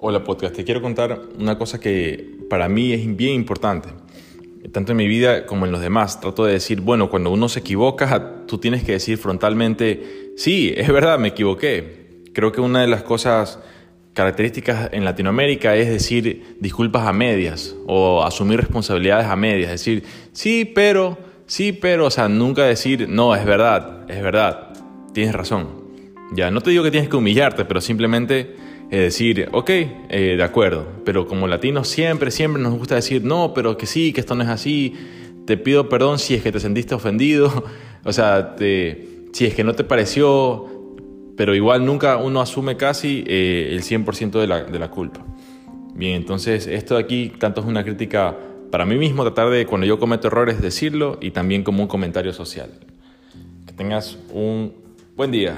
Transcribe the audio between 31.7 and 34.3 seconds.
siempre, siempre nos gusta decir, no, pero que sí, que